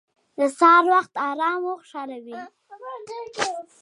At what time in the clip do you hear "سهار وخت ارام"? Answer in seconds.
0.59-1.61